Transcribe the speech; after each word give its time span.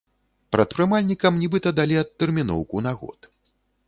Прадпрымальнікам 0.55 1.37
нібыта 1.41 1.73
далі 1.79 1.99
адтэрміноўку 2.03 2.81
на 2.87 2.95
год. 3.03 3.29